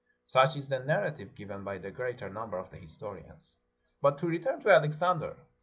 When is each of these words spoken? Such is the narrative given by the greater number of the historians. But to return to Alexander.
Such 0.25 0.55
is 0.55 0.67
the 0.67 0.79
narrative 0.79 1.35
given 1.35 1.63
by 1.63 1.77
the 1.77 1.91
greater 1.91 2.27
number 2.27 2.57
of 2.57 2.71
the 2.71 2.77
historians. 2.77 3.59
But 4.01 4.17
to 4.17 4.27
return 4.27 4.59
to 4.61 4.71
Alexander. 4.71 5.37